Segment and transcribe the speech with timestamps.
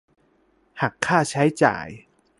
[0.81, 1.87] หักค่าใช้จ่าย